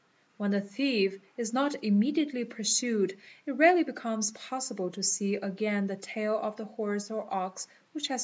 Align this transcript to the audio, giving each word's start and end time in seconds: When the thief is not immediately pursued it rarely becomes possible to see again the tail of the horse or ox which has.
When 0.37 0.49
the 0.49 0.61
thief 0.61 1.19
is 1.37 1.53
not 1.53 1.75
immediately 1.83 2.43
pursued 2.43 3.15
it 3.45 3.51
rarely 3.51 3.83
becomes 3.83 4.31
possible 4.31 4.89
to 4.89 5.03
see 5.03 5.35
again 5.35 5.85
the 5.85 5.95
tail 5.95 6.39
of 6.41 6.57
the 6.57 6.65
horse 6.65 7.11
or 7.11 7.31
ox 7.31 7.67
which 7.93 8.07
has. 8.07 8.19